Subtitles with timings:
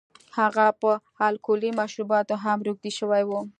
[0.37, 0.91] هغه په
[1.27, 3.31] الکولي مشروباتو هم روږدی شوی و.